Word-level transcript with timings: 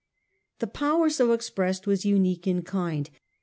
The 0.57 0.65
power 0.65 1.11
so 1.11 1.31
expressed 1.31 1.85
was 1.85 2.07
unique 2.07 2.47
in 2.47 2.63
kind. 2.63 3.07